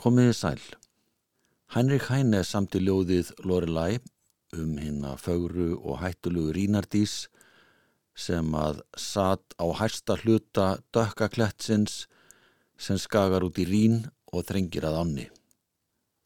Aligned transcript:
Komiði 0.00 0.32
sæl. 0.32 0.60
Hænrik 1.74 2.06
Hæne 2.08 2.40
samt 2.48 2.72
í 2.78 2.80
ljóðið 2.80 3.34
Lorelei 3.44 3.98
um 4.56 4.78
hinn 4.80 5.04
að 5.04 5.20
fögru 5.20 5.66
og 5.76 6.00
hættulugu 6.00 6.54
rínardís 6.56 7.26
sem 8.16 8.48
að 8.56 8.80
satt 8.96 9.52
á 9.60 9.68
hæsta 9.76 10.16
hluta 10.22 10.66
dökkaklettsins 10.96 12.06
sem 12.80 13.00
skagar 13.00 13.44
út 13.44 13.60
í 13.60 13.68
rín 13.68 14.02
og 14.32 14.48
þrengir 14.48 14.88
að 14.88 14.98
ánni. 15.02 15.26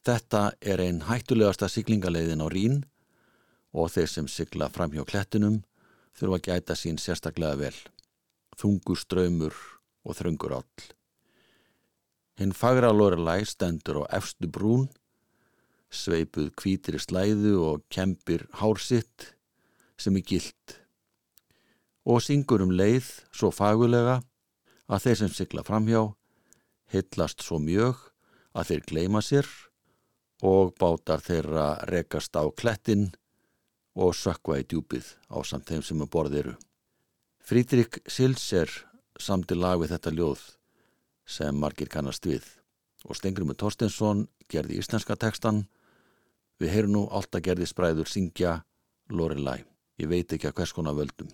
Þetta 0.07 0.43
er 0.63 0.83
einn 0.87 1.03
hættulegasta 1.09 1.67
siglingaleiðin 1.67 2.43
á 2.43 2.47
rín 2.47 2.81
og 3.75 3.91
þeir 3.91 4.11
sem 4.13 4.31
sigla 4.31 4.71
fram 4.71 4.95
hjá 4.95 5.03
klettinum 5.03 5.63
þurfa 6.15 6.39
að 6.39 6.47
gæta 6.47 6.79
sín 6.79 6.99
sérstaklega 7.03 7.59
vel. 7.59 7.75
Þungur 8.55 9.03
ströymur 9.03 9.59
og 10.07 10.15
þröngur 10.15 10.61
all. 10.61 10.96
Hinn 12.37 12.53
fagra 12.53 12.91
Lorelei 12.93 13.45
stendur 13.49 14.03
á 14.05 14.19
efstu 14.19 14.45
brún, 14.45 14.87
sveipuð 15.89 16.51
kvítir 16.59 16.97
í 16.97 17.01
slæðu 17.01 17.53
og 17.65 17.85
kempir 17.89 18.45
hársitt 18.59 19.31
sem 19.97 20.17
er 20.19 20.25
gilt 20.27 20.75
og 22.07 22.21
syngur 22.23 22.63
um 22.63 22.71
leið 22.71 23.07
svo 23.35 23.49
fagulega 23.51 24.19
að 24.87 25.03
þeir 25.05 25.19
sem 25.21 25.33
sigla 25.35 25.63
framhjá 25.67 26.03
hillast 26.93 27.43
svo 27.43 27.59
mjög 27.59 28.03
að 28.55 28.69
þeir 28.69 28.83
gleima 28.91 29.23
sér 29.25 29.47
og 30.47 30.75
bátar 30.79 31.23
þeirra 31.25 31.67
rekast 31.89 32.37
á 32.37 32.45
klettin 32.53 33.09
og 33.97 34.13
sökva 34.15 34.61
í 34.61 34.67
djúpið 34.69 35.09
á 35.33 35.41
samt 35.41 35.71
þeim 35.71 35.81
sem 35.83 36.03
er 36.05 36.11
borðiru. 36.13 36.53
Frídrik 37.41 37.99
Silser 38.05 38.69
samti 39.17 39.57
lag 39.57 39.81
við 39.81 39.95
þetta 39.95 40.13
ljóð 40.13 40.43
sem 41.27 41.55
margir 41.55 41.91
kannast 41.91 42.25
við. 42.25 42.45
Og 43.05 43.17
Stengrimur 43.19 43.57
Torstensson 43.59 44.25
gerði 44.49 44.79
íslenska 44.81 45.15
tekstan 45.19 45.65
við 46.61 46.73
heyrum 46.73 46.95
nú 46.95 47.03
alltaf 47.11 47.43
gerði 47.45 47.67
spræður 47.69 48.09
syngja 48.09 48.61
Lorelei. 49.11 49.61
Ég 50.01 50.09
veit 50.09 50.33
ekki 50.33 50.49
að 50.49 50.57
hvers 50.61 50.73
konar 50.73 50.97
völdum 50.97 51.29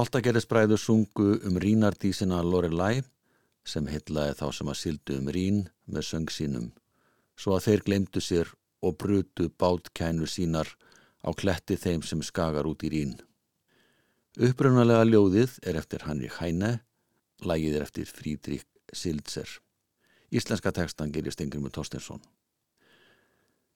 Áltagerðisbræður 0.00 0.80
sungu 0.80 1.32
um 1.44 1.58
rínardísina 1.60 2.40
Lorelei 2.46 3.02
sem 3.68 3.88
hillaði 3.90 4.38
þá 4.38 4.46
sem 4.56 4.70
að 4.72 4.80
sildu 4.80 5.18
um 5.20 5.32
rín 5.34 5.64
með 5.86 6.06
söng 6.08 6.30
sínum 6.32 6.70
svo 7.40 7.56
að 7.56 7.66
þeir 7.66 7.84
glemdu 7.86 8.22
sér 8.24 8.52
og 8.84 8.96
brutu 9.00 9.48
bátkænur 9.60 10.28
sínar 10.28 10.68
á 11.24 11.30
kletti 11.36 11.76
þeim 11.76 12.04
sem 12.04 12.22
skagar 12.24 12.68
út 12.68 12.84
í 12.84 12.90
rín. 12.92 13.14
Upprunalega 14.40 15.04
ljóðið 15.08 15.58
er 15.66 15.78
eftir 15.80 16.04
Hanri 16.06 16.30
Hæne, 16.32 16.80
lægið 17.44 17.78
er 17.78 17.86
eftir 17.86 18.08
Frídrik 18.08 18.66
Sildser. 18.92 19.48
Íslenska 20.30 20.72
tekstan 20.72 21.12
gerir 21.12 21.34
Stengri 21.34 21.60
með 21.60 21.76
Torstensson. 21.78 22.22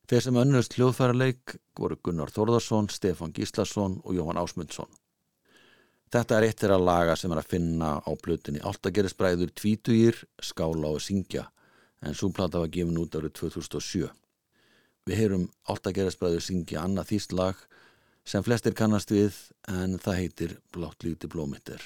Þeir 0.08 0.22
sem 0.26 0.36
önnurst 0.36 0.76
hljóðfærarleik 0.76 1.56
voru 1.80 1.96
Gunnar 2.04 2.32
Þórðarsson, 2.32 2.90
Stefan 2.92 3.32
Gíslason 3.32 3.98
og 4.04 4.16
Jóhann 4.16 4.40
Ásmundsson. 4.40 4.90
Þetta 6.12 6.36
er 6.36 6.46
eitt 6.48 6.60
þeirra 6.60 6.78
laga 6.78 7.16
sem 7.18 7.32
er 7.32 7.40
að 7.40 7.50
finna 7.54 7.96
á 8.04 8.10
blötunni 8.22 8.62
Altagerisbræður 8.62 9.54
tvítugir, 9.56 10.20
skála 10.42 10.92
og 10.94 11.02
syngja 11.02 11.48
en 12.04 12.14
súmplata 12.14 12.60
var 12.60 12.70
gefin 12.72 13.00
út 13.00 13.16
árið 13.16 13.32
2007. 13.40 14.10
Við 15.08 15.20
heyrum 15.20 15.48
Altagerisbræður 15.72 16.44
syngja 16.44 16.84
annað 16.84 17.14
þýst 17.14 17.34
lag 17.36 17.60
sem 18.24 18.44
flestir 18.44 18.76
kannast 18.76 19.12
við 19.12 19.36
en 19.68 19.98
það 20.00 20.20
heitir 20.20 20.56
Blátt 20.72 21.04
líti 21.04 21.28
blómittir. 21.28 21.80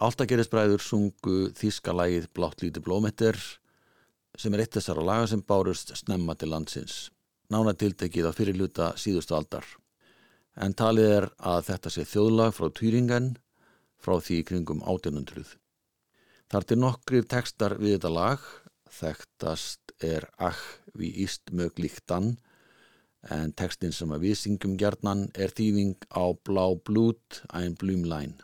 Áltagerisbræður 0.00 0.80
sungu 0.80 1.50
þískalægið 1.58 2.30
Blátt 2.32 2.62
líti 2.64 2.80
blómettir 2.80 3.36
sem 4.40 4.54
er 4.56 4.62
eitt 4.64 4.78
þessara 4.78 5.04
laga 5.04 5.26
sem 5.28 5.42
bárust 5.44 5.92
snemma 5.98 6.32
til 6.40 6.48
landsins. 6.54 7.10
Nána 7.52 7.74
tiltekið 7.76 8.30
á 8.30 8.32
fyrirluta 8.32 8.86
síðustu 8.96 9.36
aldar. 9.36 9.66
En 10.56 10.72
talið 10.72 11.12
er 11.18 11.28
að 11.36 11.66
þetta 11.68 11.92
sé 11.92 12.06
þjóðlag 12.08 12.56
frá 12.56 12.70
Týringen 12.80 13.30
frá 14.00 14.16
því 14.24 14.40
kringum 14.48 14.80
1800. 14.88 15.56
Þar 16.50 16.68
til 16.70 16.80
nokkrir 16.80 17.28
tekstar 17.28 17.76
við 17.76 17.98
þetta 17.98 18.16
lag, 18.16 18.50
þekktast 18.88 19.98
er 20.00 20.30
Ach 20.40 20.62
við 20.96 21.26
Íst 21.28 21.52
möglíktan 21.52 22.38
en 23.28 23.52
tekstin 23.52 23.92
sem 23.92 24.16
við 24.16 24.38
syngjum 24.40 24.78
gerðnan 24.80 25.28
er 25.36 25.52
þýðing 25.52 26.08
á 26.08 26.32
Blá 26.40 26.70
blút 26.80 27.44
ein 27.52 27.76
blúmlæn. 27.76 28.40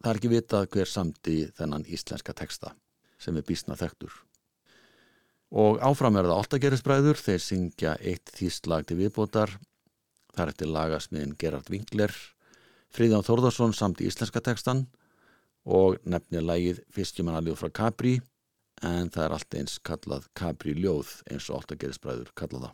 Það 0.00 0.10
er 0.10 0.18
ekki 0.20 0.32
vitað 0.32 0.68
hver 0.72 0.88
samti 0.88 1.36
þennan 1.58 1.86
íslenska 1.86 2.34
teksta 2.36 2.74
sem 3.20 3.36
er 3.36 3.44
bísna 3.44 3.76
þektur. 3.76 4.12
Og 5.50 5.80
áfram 5.84 6.16
er 6.16 6.28
það 6.28 6.38
Altagerisbræður, 6.40 7.18
þeir 7.18 7.42
syngja 7.44 7.96
eitt 8.00 8.30
þýstlag 8.36 8.86
til 8.86 9.00
viðbótar, 9.00 9.56
þar 10.36 10.52
eftir 10.52 10.70
lagasmiðin 10.70 11.34
Gerard 11.36 11.68
Winkler, 11.72 12.14
Fríðan 12.90 13.26
Þórðarsson 13.26 13.74
samt 13.76 14.00
í 14.00 14.08
íslenska 14.08 14.40
tekstan 14.42 14.86
og 15.66 16.00
nefnir 16.08 16.46
lægið 16.46 16.80
Fyrstjumanaljóð 16.94 17.60
frá 17.60 17.70
Capri 17.82 18.16
en 18.82 19.10
það 19.12 19.24
er 19.26 19.34
allt 19.36 19.58
eins 19.60 19.76
kallað 19.84 20.30
Capri 20.34 20.74
ljóð 20.78 21.12
eins 21.30 21.50
og 21.50 21.60
Altagerisbræður 21.60 22.32
kallaða. 22.38 22.72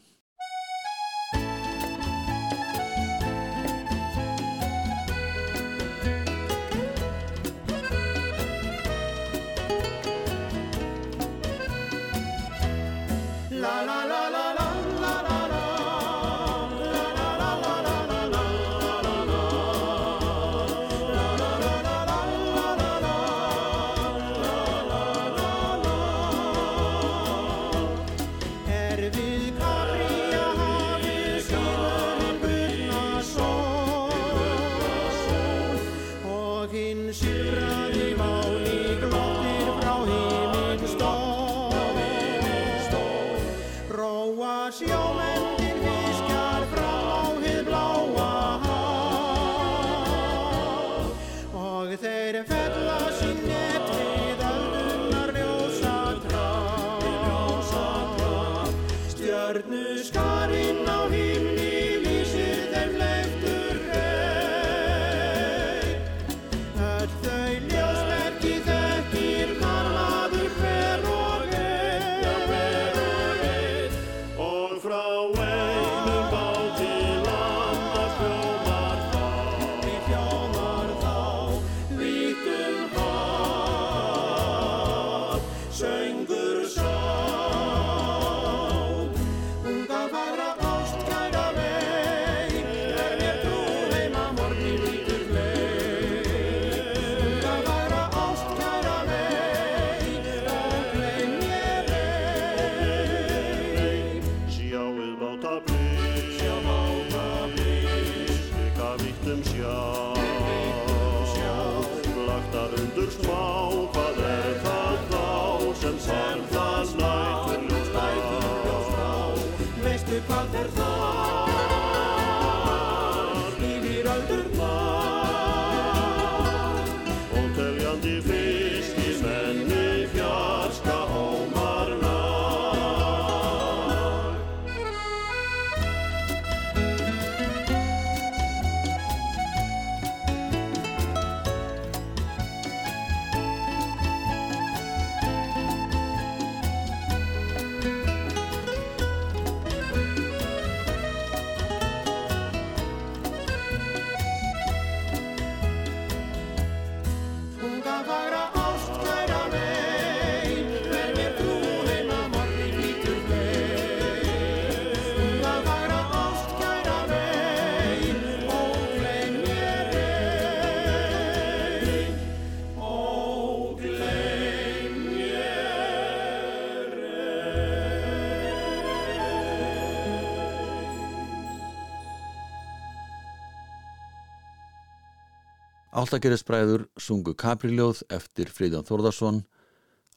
Alltagerisbræður 185.96 186.82
sungu 187.00 187.32
Kapriljóð 187.40 188.02
eftir 188.12 188.50
Fríðjón 188.52 188.84
Þórðarsson, 188.84 189.38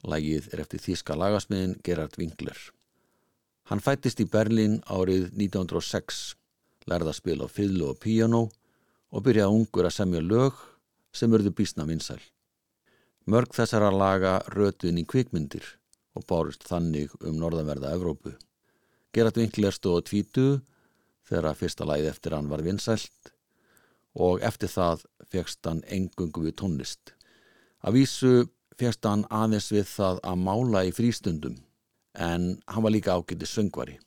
lægið 0.04 0.50
er 0.52 0.60
eftir 0.60 0.82
þíska 0.84 1.14
lagasmiðin 1.16 1.72
Gerard 1.86 2.18
Winkler. 2.20 2.58
Hann 3.70 3.80
fættist 3.80 4.20
í 4.20 4.26
Berlín 4.28 4.82
árið 4.92 5.30
1906, 5.30 6.18
lærða 6.84 7.14
að 7.14 7.16
spila 7.22 7.48
á 7.48 7.54
fiðlu 7.54 7.88
og 7.94 8.00
píjano 8.04 8.42
og 9.08 9.24
byrjaði 9.24 9.56
ungur 9.56 9.88
að 9.88 9.96
semja 9.96 10.20
lög 10.20 10.60
sem 11.16 11.32
verðu 11.32 11.54
bísna 11.56 11.88
vinsæl. 11.88 12.20
Mörg 13.24 13.56
þessara 13.56 13.88
laga 13.88 14.36
rötuðin 14.52 15.00
í 15.00 15.08
kvikmyndir 15.08 15.64
og 16.12 16.28
bárist 16.28 16.68
þannig 16.68 17.16
um 17.24 17.40
norðanverða 17.40 17.96
Evrópu. 17.96 18.34
Gerard 19.16 19.40
Winkler 19.40 19.72
stóð 19.72 20.04
á 20.04 20.08
tvítu 20.12 20.48
þegar 21.24 21.56
fyrsta 21.56 21.88
læð 21.88 22.12
eftir 22.12 22.36
hann 22.36 22.52
var 22.52 22.68
vinsælt 22.68 23.32
og 24.12 24.42
eftir 24.44 24.68
það 24.68 25.08
fegst 25.30 25.66
hann 25.66 25.82
engungu 25.88 26.44
við 26.44 26.58
tónlist. 26.62 27.14
Að 27.84 28.00
vísu 28.00 28.32
fegst 28.80 29.06
hann 29.06 29.26
aðeins 29.30 29.70
við 29.72 29.88
það 29.90 30.20
að 30.26 30.44
mála 30.46 30.84
í 30.88 30.94
frístundum 30.94 31.58
en 32.14 32.46
hann 32.66 32.84
var 32.84 32.94
líka 32.94 33.14
ágæti 33.14 33.46
söngvari. 33.46 33.98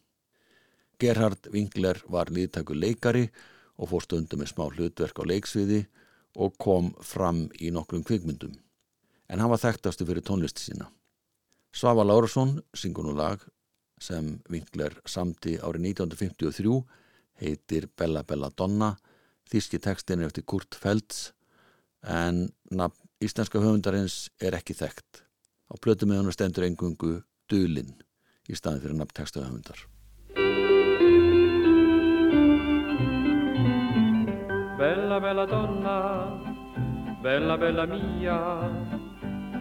Gerhard 1.00 1.50
Winkler 1.54 2.00
var 2.08 2.32
nýðtakur 2.32 2.78
leikari 2.78 3.28
og 3.78 3.90
fór 3.92 4.04
stundum 4.06 4.44
með 4.44 4.54
smá 4.54 4.68
hlutverk 4.70 5.20
á 5.20 5.24
leiksviði 5.30 5.84
og 6.40 6.58
kom 6.62 6.92
fram 7.02 7.48
í 7.60 7.72
nokkrum 7.74 8.04
kvikmyndum. 8.06 8.54
En 9.30 9.42
hann 9.42 9.52
var 9.52 9.62
þekktastu 9.62 10.06
fyrir 10.06 10.26
tónlisti 10.26 10.68
sína. 10.68 10.90
Svafa 11.74 12.06
Lárasson 12.06 12.60
syngur 12.78 13.08
nú 13.08 13.16
lag 13.18 13.42
sem 14.02 14.36
Winkler 14.52 15.00
samti 15.10 15.58
árið 15.58 15.90
1953 15.94 16.82
heitir 17.42 17.88
Bella 17.98 18.24
Bella 18.24 18.52
Donna 18.56 18.94
Þíski 19.52 19.80
tekstin 19.84 20.22
er 20.22 20.32
eftir 20.32 20.46
Kurt 20.48 20.76
Feltz 20.80 21.32
en 22.04 22.48
nafn 22.72 23.00
íslenska 23.24 23.62
höfundarins 23.64 24.28
er 24.44 24.56
ekki 24.58 24.76
þekkt. 24.78 25.24
Á 25.72 25.74
plötu 25.80 26.08
með 26.10 26.22
hann 26.22 26.36
stendur 26.36 26.68
engungu 26.68 27.22
Dulinn 27.52 27.96
í 28.50 28.58
staðin 28.58 28.84
fyrir 28.84 29.00
nafnteksta 29.00 29.44
höfundar. 29.44 29.80
Bella 34.84 35.20
bella 35.24 35.46
donna, 35.48 35.98
bella 37.24 37.56
bella 37.58 37.86
mia 37.88 38.38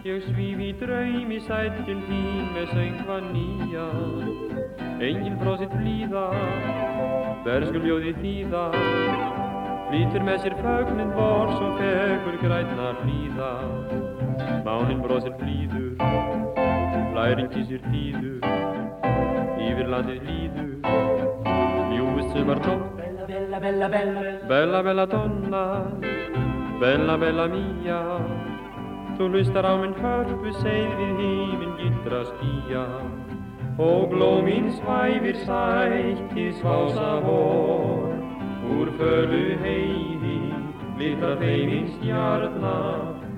Ég 0.03 0.19
svíf 0.25 0.59
í 0.59 0.73
draum 0.81 1.29
í 1.31 1.37
sættin 1.45 2.01
þín 2.09 2.49
með 2.51 2.73
söngva 2.73 3.21
nýja 3.29 3.85
Engin 4.99 5.37
bróðsitt 5.39 5.71
flýða, 5.77 6.25
berskjuljóði 7.47 8.11
þýða 8.19 8.65
Flýtur 9.93 10.23
með 10.25 10.37
sér 10.41 10.53
fögnin 10.57 11.11
vor 11.13 11.51
svo 11.53 11.67
fegur 11.77 12.37
græna 12.41 12.85
hlýða. 13.03 13.49
Mánin 14.65 15.03
bróðsitt 15.03 15.35
flýður, 15.37 15.91
blæringi 17.11 17.61
sér 17.67 17.83
þýður 17.91 18.39
Yfir 19.61 19.91
landið 19.91 20.23
líður, 20.25 20.71
ljúist 21.91 22.33
sumar 22.33 22.61
nótt 22.65 22.97
Bella, 22.97 23.27
bella, 23.27 23.59
bella, 23.61 23.89
bella. 23.93 24.81
Bella, 24.81 25.05
donna, 25.11 25.61
bella, 26.81 27.17
bella 27.25 27.45
mia 27.53 27.99
Þú 29.19 29.27
hlustar 29.29 29.67
á 29.69 29.77
minn 29.77 29.93
hörpu 29.99 30.55
segð 30.63 31.03
við 31.03 31.21
heiminn 31.21 31.77
gildra 31.77 32.23
skýja. 32.31 32.87
Og 33.77 34.09
glóminn 34.09 34.73
svæfir 34.79 35.37
sættið 35.45 36.57
svása 36.63 37.13
vor 37.27 38.12
Úr 38.73 38.89
fölu 38.97 39.43
heiði 39.61 40.37
litra 40.99 41.33
þeiminn 41.41 41.89
stjarna 41.97 42.77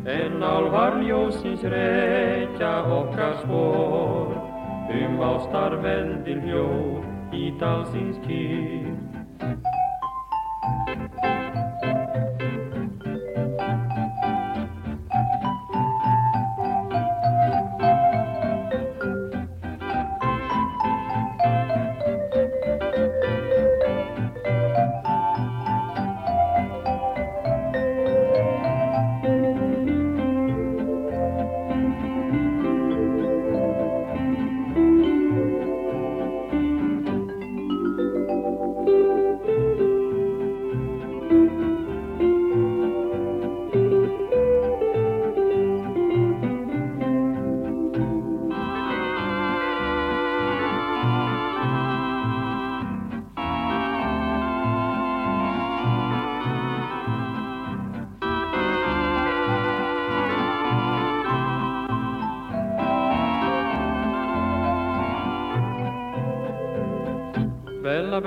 En 0.05 0.43
álvar 0.45 0.99
ljósins 1.01 1.63
rekja 1.73 2.73
okkar 2.99 3.39
spór 3.43 4.35
Um 4.95 5.19
ástar 5.27 5.75
veldir 5.83 6.39
hljóð 6.45 7.35
í 7.35 7.49
dalsins 7.59 8.21
kýr 8.27 8.93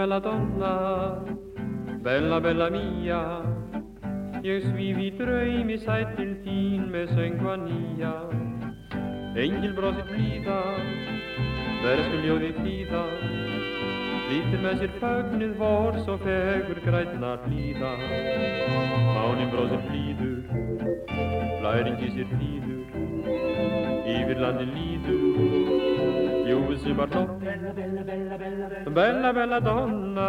Bella, 0.08 0.20
donna, 0.20 1.22
bella, 2.02 2.40
bella 2.40 2.70
mia 2.70 3.18
Ég 4.40 4.62
svíf 4.64 5.00
í 5.04 5.08
draumi 5.18 5.76
sættil 5.82 6.30
þín 6.46 6.86
með 6.94 7.12
söngva 7.12 7.56
nýja 7.60 8.14
Engil 9.44 9.74
brosið 9.76 10.08
blíða, 10.08 10.56
verðskuljóði 11.82 12.50
tíða 12.56 13.04
Lítir 14.30 14.64
með 14.64 14.80
sér 14.80 14.96
fagnið 15.04 15.52
vor 15.60 16.00
svo 16.06 16.16
fegur 16.24 16.80
grætna 16.88 17.36
hlýða 17.44 17.92
Mánin 19.12 19.52
brosið 19.52 19.86
blíður, 19.90 20.40
blæringi 21.60 22.14
sér 22.16 22.32
tíður 22.40 22.80
Yfir 24.16 24.40
landi 24.40 24.70
líður, 24.72 25.57
júið 26.48 26.78
sumar 26.84 27.10
nótt 27.12 27.44
Bella, 28.94 29.32
bella 29.36 29.60
donna, 29.60 30.28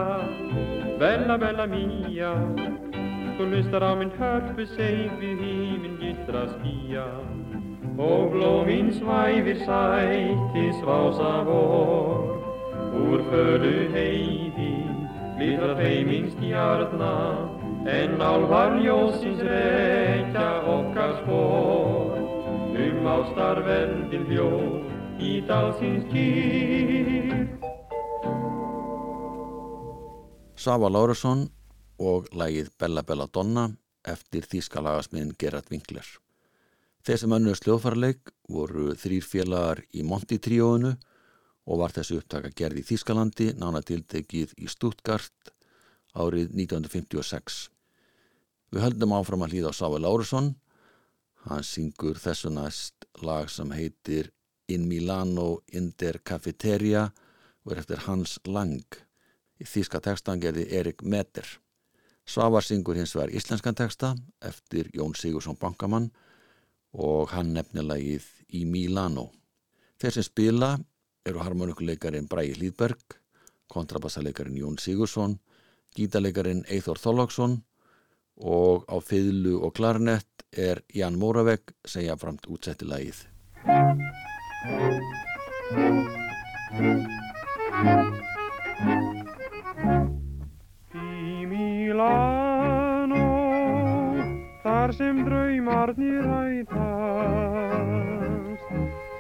bella, 1.00 1.38
bella 1.40 1.66
mia 1.72 2.34
Þú 3.38 3.46
hlustar 3.48 3.86
á 3.88 3.96
minn 3.96 4.12
hörpu 4.20 4.66
seið 4.74 5.14
við 5.22 5.44
híminn 5.46 5.94
gittra 6.02 6.42
skýja. 6.58 7.06
Og 7.96 8.34
blóminn 8.34 8.92
svæfir 8.98 9.62
sætti 9.64 10.66
svása 10.82 11.32
vor 11.48 12.36
Úr 13.00 13.24
fölu 13.32 13.88
heiði 13.96 14.74
glitra 15.40 15.78
þeiminn 15.80 16.28
stjarna 16.36 17.16
En 17.88 18.20
álvar 18.20 18.76
ljósins 18.84 19.40
rekja 19.48 20.50
okkar 20.76 21.16
spór 21.24 22.20
Um 22.76 23.12
ástar 23.16 23.64
veldin 23.64 24.28
hljóð 24.28 24.89
í 25.20 25.40
dalsins 25.48 26.06
kýr 26.14 27.46
Sava 30.60 30.90
Lárusson 30.92 31.46
og 32.00 32.28
lægið 32.36 32.72
Bella 32.80 33.04
Bella 33.04 33.28
Donna 33.32 33.70
eftir 34.08 34.44
þýskalagasmiðin 34.48 35.36
Gerard 35.40 35.70
Winkler. 35.72 36.08
Þeir 37.04 37.20
sem 37.22 37.36
önnuðu 37.36 37.60
sljóðfarleik 37.60 38.32
voru 38.52 38.94
þrýr 39.00 39.24
félagar 39.24 39.82
í 39.96 40.04
Monti 40.04 40.40
tríóinu 40.40 40.92
og 41.70 41.80
var 41.80 41.94
þessu 41.96 42.20
upptaka 42.20 42.52
gerð 42.56 42.82
í 42.82 42.86
Þýskalandi 42.90 43.54
nána 43.60 43.84
tiltekið 43.86 44.56
í 44.60 44.68
Stuttgart 44.72 45.54
árið 46.18 46.52
1956. 46.56 47.70
Við 48.74 48.84
höldum 48.84 49.16
áfram 49.16 49.46
að 49.46 49.56
hlýða 49.56 49.72
á 49.72 49.80
Sava 49.80 50.02
Lárusson. 50.02 50.54
Hann 51.48 51.64
syngur 51.64 52.20
þessu 52.20 52.52
næst 52.52 53.08
lag 53.24 53.48
sem 53.54 53.72
heitir 53.72 54.34
In 54.70 54.88
Milano 54.88 55.64
in 55.74 55.94
der 55.98 56.20
Cafeteria 56.22 57.08
og 57.66 57.74
er 57.74 57.82
eftir 57.82 58.04
Hans 58.06 58.38
Lang. 58.46 58.86
Í 59.60 59.66
þýska 59.66 60.00
textan 60.06 60.40
gerði 60.40 60.68
Erik 60.78 61.02
Metter. 61.02 61.48
Svavar 62.30 62.62
syngur 62.62 63.00
hins 63.00 63.16
vegar 63.18 63.34
íslenskan 63.34 63.76
texta 63.76 64.14
eftir 64.46 64.92
Jón 64.94 65.16
Sigursson 65.18 65.58
Bankamann 65.58 66.12
og 66.94 67.34
hann 67.34 67.56
nefnilegið 67.56 68.28
í 68.54 68.64
Milano. 68.70 69.32
Þeir 69.98 70.20
sem 70.20 70.28
spila 70.28 70.76
eru 71.26 71.42
harmonikuleikarin 71.42 72.30
Bræi 72.30 72.54
Hlýðberg, 72.54 73.18
kontrabassaleikarin 73.74 74.62
Jón 74.62 74.78
Sigursson, 74.82 75.40
gítaleikarin 75.98 76.64
Eithor 76.70 77.02
Þorlóksson 77.02 77.60
og 78.40 78.86
á 78.86 79.02
fiðlu 79.02 79.58
og 79.66 79.74
klarnett 79.76 80.46
er 80.54 80.86
Jan 80.94 81.18
Móravegg 81.20 81.74
segja 81.86 82.18
framt 82.18 82.46
útsettilegið. 82.46 83.26
Í 84.60 84.68
Milano, 91.48 93.22
þar 94.60 94.92
sem 94.98 95.22
draumarnir 95.24 96.28
hætast, 96.28 96.76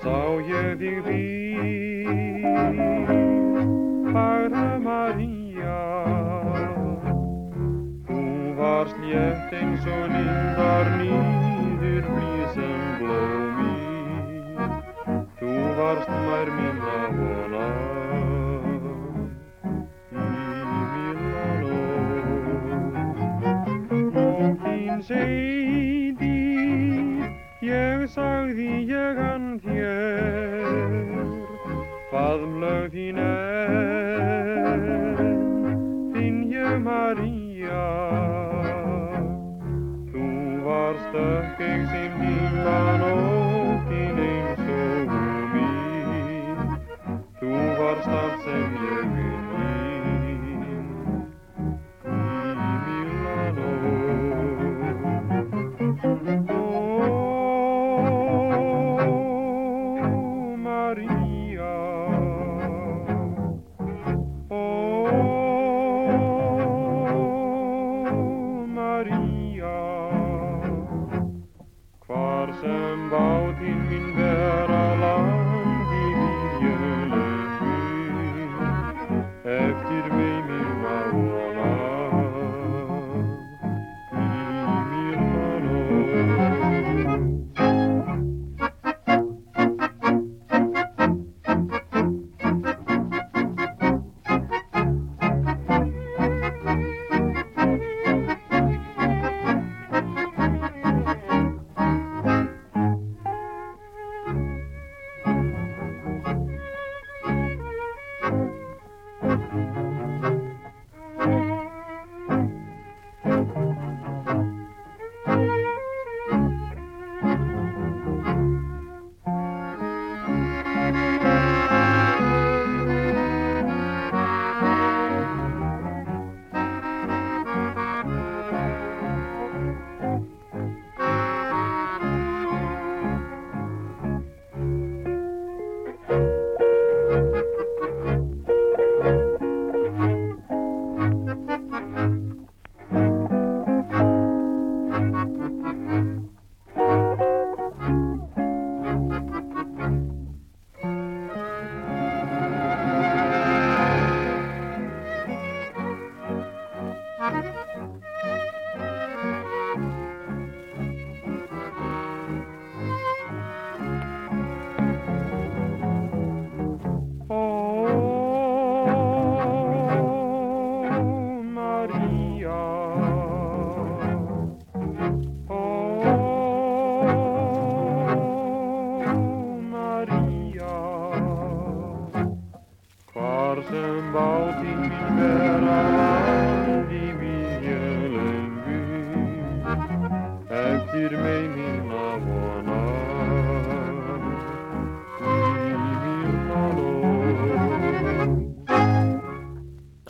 sá 0.03 0.19
ég 0.43 0.75
þig 0.81 0.99
við, 1.07 2.43
fagra 4.11 4.75
María. 4.83 5.79
Þú 8.09 8.19
varst 8.59 8.99
létt 9.07 9.55
eins 9.55 9.87
og 9.87 10.03
lindar 10.17 10.91
nýður 10.99 12.03
blísum 12.11 12.38
varst 15.79 16.09
mær 16.27 16.47
minna 16.57 16.97
vona. 17.17 17.67
Seidi, 25.07 25.58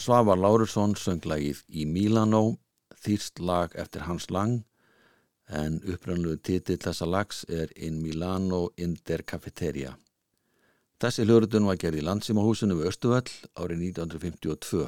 Svavar 0.10 0.39
Lárusson 0.41 0.95
söng 0.98 1.22
lagið 1.30 1.60
í 1.69 1.84
Milano, 1.86 2.56
þýrst 2.98 3.38
lag 3.45 3.76
eftir 3.78 4.08
Hans 4.08 4.26
Lang, 4.34 4.63
en 5.45 5.76
upprannluðu 5.86 6.39
titill 6.48 6.80
þessa 6.82 7.06
lags 7.06 7.43
er 7.45 7.69
In 7.78 8.00
Milano 8.02 8.72
in 8.82 8.95
der 9.06 9.22
Cafeteria. 9.22 9.91
Þessi 10.98 11.28
hljóðrutun 11.28 11.67
var 11.69 11.78
gerð 11.78 12.00
í 12.02 12.06
landsímahúsinu 12.08 12.80
við 12.80 12.89
Östuvöll 12.89 13.30
árið 13.54 13.84
1952. 13.91 14.88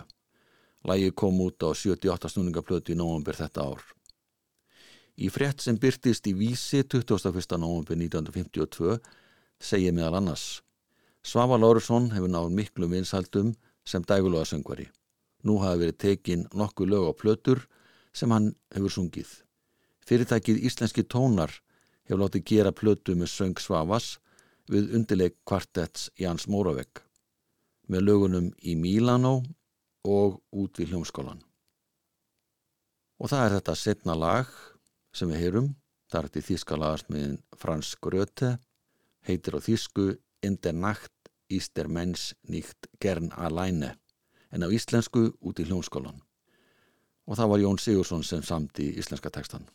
Lagið 0.90 1.14
kom 1.22 1.38
út 1.46 1.62
á 1.62 1.70
78 1.70 2.32
snúningaplötu 2.34 2.96
í 2.96 2.98
nóvambur 2.98 3.38
þetta 3.38 3.68
ár. 3.76 3.84
Í 5.22 5.30
frétt 5.30 5.62
sem 5.62 5.78
byrtist 5.78 6.32
í 6.32 6.34
vísi 6.34 6.82
21. 6.82 7.60
nóvambur 7.62 7.94
1952 7.94 8.98
segir 9.62 9.94
meðal 9.94 10.18
annars 10.24 10.48
Svavar 11.22 11.62
Lárusson 11.62 12.10
hefur 12.16 12.34
náð 12.34 12.50
miklu 12.58 12.90
vinsaldum 12.90 13.54
sem 13.86 14.02
dægulega 14.02 14.50
söngvari. 14.50 14.90
Nú 15.44 15.58
hafa 15.62 15.80
verið 15.82 15.98
tekin 16.04 16.48
nokkuð 16.54 16.92
lög 16.92 17.08
á 17.10 17.14
plötur 17.18 17.64
sem 18.14 18.32
hann 18.32 18.52
hefur 18.74 18.94
sungið. 18.94 19.30
Fyrirtækið 20.06 20.66
Íslenski 20.68 21.04
tónar 21.04 21.54
hefur 22.06 22.24
látið 22.26 22.46
gera 22.52 22.74
plötu 22.76 23.16
með 23.16 23.32
söng 23.34 23.62
Svavas 23.62 24.18
við 24.72 24.94
undirleik 24.98 25.38
kvartetts 25.48 26.10
Jans 26.20 26.48
Móravegg 26.48 27.04
með 27.92 28.06
lögunum 28.08 28.50
í 28.64 28.76
Mílanó 28.80 29.42
og 30.08 30.40
út 30.56 30.80
við 30.80 30.94
hljómskólan. 30.94 31.42
Og 33.22 33.30
það 33.30 33.46
er 33.46 33.56
þetta 33.58 33.78
setna 33.78 34.18
lag 34.18 34.52
sem 35.14 35.30
við 35.30 35.44
heyrum, 35.44 35.70
það 36.10 36.20
er 36.20 36.28
þetta 36.28 36.42
í 36.42 36.48
þíska 36.50 36.78
lagasmiðin 36.80 37.40
Frans 37.60 37.96
Gröte, 38.02 38.56
heitir 39.28 39.58
á 39.58 39.60
þísku 39.62 40.14
In 40.42 40.58
der 40.58 40.74
Nacht 40.74 41.14
ist 41.50 41.78
der 41.78 41.88
Mensch 41.88 42.34
nicht 42.42 42.90
gern 43.00 43.32
alleine 43.32 44.01
en 44.52 44.64
á 44.64 44.68
íslensku 44.68 45.32
út 45.40 45.60
í 45.60 45.68
hljómskólan. 45.68 46.20
Og 47.28 47.38
það 47.38 47.52
var 47.52 47.62
Jón 47.64 47.80
Sigursson 47.80 48.24
sem 48.24 48.44
samt 48.44 48.80
í 48.80 48.92
íslenska 49.00 49.32
tekstan. 49.32 49.68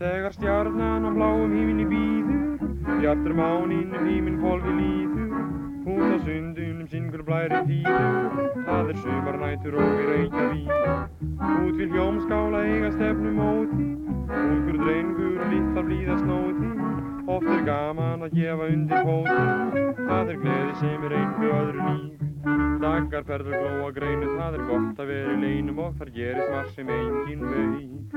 Þegar 0.00 0.32
stjarnan 0.32 1.04
á 1.04 1.10
bláum 1.12 1.52
híminni 1.52 1.84
býður, 1.84 2.56
bjartur 3.02 3.34
máninn 3.36 3.92
um 3.92 4.06
híminn 4.08 4.40
fólfi 4.40 4.72
líður, 4.72 5.09
út 6.00 6.16
á 6.16 6.18
sundunum 6.24 6.86
syngur 6.88 7.22
blæri 7.26 7.58
tíður, 7.68 8.38
það 8.66 8.92
er 8.92 9.00
sumarnætur 9.04 9.76
og 9.76 9.90
við 9.96 10.06
Reykjavík. 10.10 10.70
Út 11.50 11.74
við 11.76 11.92
hljómskála 11.94 12.62
eiga 12.68 12.92
stefnu 12.94 13.32
móti, 13.36 13.88
ungur 14.40 14.78
drengur 14.80 15.42
litla 15.52 15.84
blíða 15.84 16.16
snóti, 16.22 16.70
oft 17.36 17.52
er 17.56 17.62
gaman 17.68 18.24
að 18.26 18.38
gefa 18.38 18.70
undir 18.72 19.04
fóti, 19.04 19.84
það 20.00 20.32
er 20.34 20.40
gleði 20.46 20.74
sem 20.80 21.06
er 21.08 21.16
einhver 21.20 21.54
öðru 21.60 21.90
lík. 21.90 22.26
Dagar 22.80 23.26
ferður 23.28 23.58
glóa 23.60 23.90
greinu, 23.92 24.30
það 24.38 24.56
er 24.56 24.62
gott 24.70 25.02
að 25.04 25.10
vera 25.12 25.34
í 25.34 25.40
leinum 25.42 25.82
og 25.84 25.98
þar 26.00 26.12
gerist 26.14 26.54
marg 26.54 26.72
sem 26.78 26.94
engin 26.94 27.44
veik. 27.50 28.16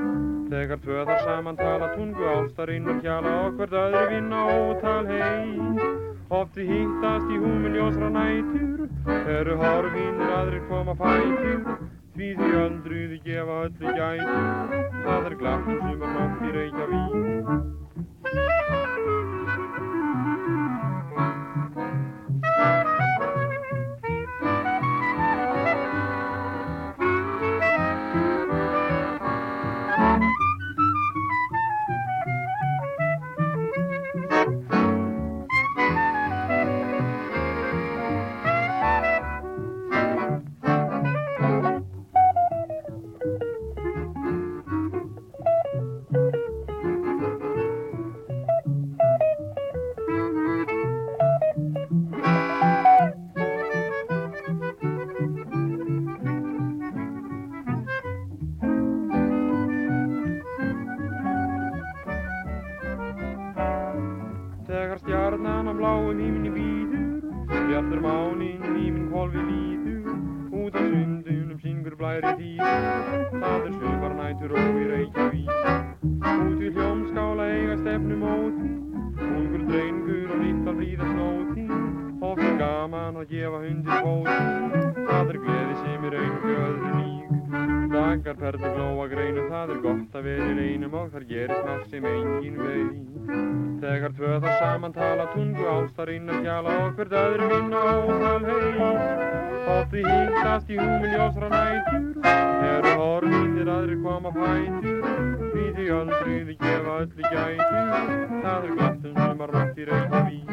Þegar 0.54 0.80
tvö 0.86 1.04
þar 1.10 1.22
saman 1.28 1.60
tala 1.60 1.92
tungu 1.92 2.32
ástarinn 2.32 2.88
og 2.88 3.04
kjala 3.04 3.36
og 3.44 3.60
hvert 3.60 3.78
öðru 3.84 4.08
vinna 4.14 4.42
ótal 4.56 5.12
heit. 5.12 6.13
Oft 6.34 6.56
við 6.58 6.70
hittast 6.72 7.28
í 7.30 7.36
húmin 7.38 7.76
ljósra 7.78 8.08
nætur, 8.10 8.88
eru 9.34 9.54
horfinir 9.60 10.32
aðrir 10.38 10.64
koma 10.70 10.94
fætur. 10.98 11.60
Því 12.16 12.30
því 12.40 12.48
öldruði 12.62 13.18
gefa 13.28 13.60
öllu 13.68 13.94
gætur, 14.00 14.74
það 15.06 15.28
er 15.30 15.36
glatt 15.44 15.70
um 15.70 15.78
sumarnótt 15.84 16.42
í 16.48 16.50
Reykjavík. 16.58 17.46
Hittast 100.54 100.70
í 100.70 100.76
húmil 100.78 101.10
ljósra 101.10 101.48
nætur. 101.50 102.02
Eru 102.64 102.92
horfinir 103.00 103.68
aðrir 103.68 103.98
koma 104.04 104.30
fætur 104.34 105.02
Því 105.50 105.64
því 105.74 105.86
öldriði 105.98 106.54
gefa 106.60 106.92
öllu 107.02 107.22
gætur. 107.32 107.88
Það 108.44 108.60
er 108.68 108.72
glattum 108.78 109.14
sumar 109.18 109.50
nátt 109.54 109.78
í 109.78 109.84
Reykjavík 109.90 110.50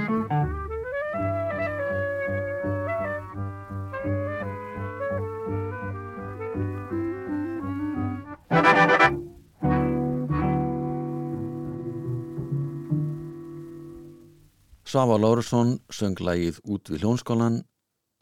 Svafa 14.92 15.16
Lárusson 15.16 15.78
söng 15.94 16.20
lagið 16.20 16.58
út 16.68 16.90
við 16.90 17.06
hljónskólan 17.06 17.62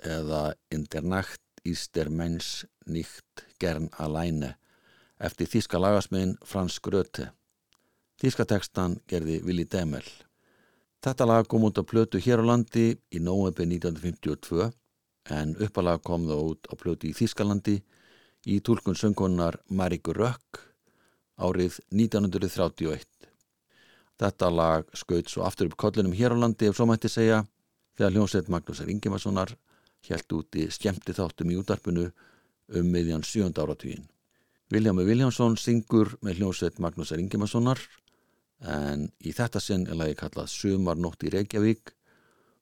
eða 0.05 0.53
In 0.69 0.85
der 0.91 1.01
Nacht 1.01 1.48
ist 1.63 1.95
der 1.95 2.09
Mensch 2.09 2.65
nicht 2.85 3.45
gern 3.59 3.89
alleine 3.97 4.55
eftir 5.19 5.47
þíska 5.51 5.79
lagasmiðin 5.79 6.37
Frans 6.45 6.79
Gröte. 6.79 7.31
Þíska 8.19 8.45
tekstan 8.47 8.99
gerði 9.07 9.39
Willi 9.43 9.65
Demel. 9.65 10.05
Þetta 11.03 11.27
lag 11.27 11.47
kom 11.47 11.63
út 11.67 11.79
á 11.79 11.83
plötu 11.87 12.19
hér 12.19 12.43
á 12.43 12.49
landi 12.49 12.91
í 12.91 13.21
nóvember 13.23 13.67
1952 13.67 14.71
en 15.35 15.55
uppalag 15.63 16.01
kom 16.03 16.25
það 16.27 16.43
út 16.51 16.67
á 16.67 16.73
plötu 16.79 17.07
í 17.07 17.15
Þískalandi 17.15 17.77
í 18.47 18.59
tólkun 18.63 18.97
söngkonar 18.99 19.59
Maríku 19.69 20.15
Rökk 20.15 20.63
árið 21.39 21.79
1931. 21.95 23.07
Þetta 24.19 24.49
lag 24.51 24.89
skaut 24.91 25.31
svo 25.31 25.45
aftur 25.47 25.69
upp 25.69 25.79
kollinum 25.79 26.15
hér 26.15 26.35
á 26.35 26.37
landi 26.41 26.67
ef 26.67 26.75
svo 26.75 26.87
mætti 26.89 27.11
segja 27.11 27.45
þegar 27.95 28.15
hljómsveit 28.15 28.51
Magnúsar 28.51 28.91
Ingemarssonar 28.91 29.55
helt 30.07 30.33
úti 30.33 30.69
skemmti 30.71 31.13
þáttum 31.13 31.51
í 31.51 31.59
útarpinu 31.59 32.07
um 32.77 32.89
miðjan 32.93 33.25
sjönda 33.25 33.65
áratvíin. 33.65 34.05
Viljámi 34.69 35.03
Viljámsson 35.07 35.57
syngur 35.57 36.13
með 36.21 36.39
hljómsveit 36.39 36.77
Magnúsar 36.77 37.21
Ingemarssonar 37.21 37.79
en 38.61 39.07
í 39.25 39.33
þetta 39.33 39.61
sinn 39.63 39.87
er 39.89 39.97
lagi 39.97 40.17
kallað 40.19 40.51
Sumar 40.53 40.99
nótt 40.99 41.25
í 41.25 41.31
Reykjavík 41.33 41.95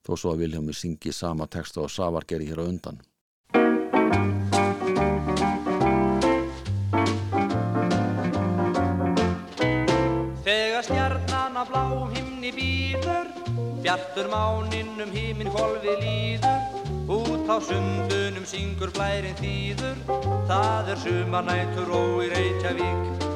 þó 0.06 0.14
svo 0.16 0.32
að 0.32 0.44
Viljámi 0.46 0.72
syngi 0.72 1.12
sama 1.12 1.46
texta 1.52 1.82
og 1.84 1.92
Savar 1.92 2.24
gerir 2.24 2.54
hér 2.54 2.62
á 2.62 2.70
undan. 2.70 3.02
Þegar 10.48 10.86
stjarnan 10.88 11.60
á 11.60 11.64
bláum 11.68 12.08
himni 12.14 12.54
býður 12.56 13.28
Bjartur 13.84 14.32
máninn 14.32 14.96
um 15.04 15.12
himinn 15.12 15.52
kolvi 15.52 15.92
líður 16.00 16.57
Út 17.08 17.48
á 17.48 17.56
sundunum 17.64 18.44
syngur 18.44 18.92
blærin 18.92 19.36
þýður 19.40 19.96
Það 20.48 20.92
er 20.92 21.02
sumarnætur 21.04 21.92
og 21.96 22.18
í 22.26 22.30
Reykjavík. 22.34 23.26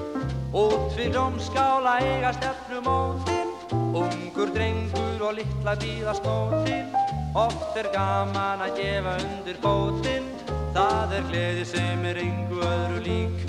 Út 0.52 0.92
við 0.98 1.16
ljómskála 1.16 1.98
eiga 2.04 2.34
stefnumótin 2.36 3.54
Ungur 3.72 4.52
drengur 4.52 5.24
og 5.28 5.38
litla 5.40 5.76
bíða 5.80 6.16
snótin 6.20 6.92
Oft 7.32 7.78
er 7.80 7.88
gaman 7.94 8.66
að 8.66 8.76
gefa 8.82 9.16
undir 9.24 9.60
bótin 9.64 10.28
Það 10.72 11.10
er 11.18 11.24
gleði 11.28 11.64
sem 11.68 12.04
er 12.08 12.18
yngu 12.22 12.62
öðru 12.64 13.00
lík. 13.04 13.42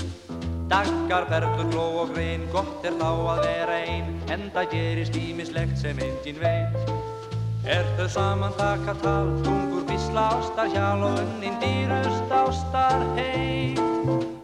Daggar, 0.68 1.24
perlur, 1.30 1.70
gló 1.72 1.86
og 2.02 2.12
grein, 2.12 2.44
gott 2.52 2.84
er 2.84 2.98
þá 3.00 3.12
að 3.32 3.40
vera 3.46 3.78
ein, 3.86 4.10
en 4.34 4.50
það 4.52 4.74
gerist 4.74 5.16
ímislegt 5.16 5.80
sem 5.80 6.02
engin 6.04 6.42
veit. 6.42 6.92
Er 7.64 7.88
þau 7.96 8.10
saman 8.12 8.58
taka 8.60 8.98
tal, 9.00 9.32
tungur, 9.46 9.73
bísla, 9.94 10.30
ástar, 10.30 10.68
hjál 10.74 11.04
og 11.04 11.20
unnin 11.22 11.58
dýrust 11.62 12.32
ástar 12.32 13.02
heit. 13.18 13.80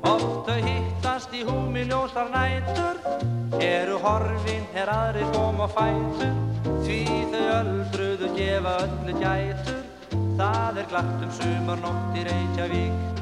Oft 0.06 0.46
þau 0.46 0.60
hittast 0.62 1.34
í 1.34 1.42
húmi 1.48 1.86
ljósar 1.90 2.30
nætur, 2.34 3.00
eru 3.58 3.98
horfin 4.04 4.68
er 4.78 4.92
aðrir 4.94 5.38
og 5.42 5.66
fætur, 5.74 6.36
því 6.86 7.02
þau 7.34 7.46
öldruðu 7.60 8.34
gefa 8.38 8.76
öllu 8.86 9.16
gætur, 9.24 9.86
það 10.38 10.84
er 10.84 10.92
glatt 10.94 11.24
um 11.26 11.34
sumarnótt 11.40 12.20
í 12.20 12.28
Reykjavík. 12.30 13.19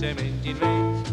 Sem 0.00 0.16
engin 0.16 0.56
veit. 0.56 1.08